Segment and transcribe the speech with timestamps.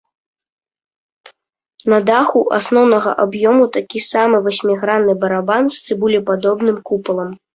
[1.93, 7.31] На даху асноўнага аб'ёму такі самы васьмігранны барабан з цыбулепадобным купалам.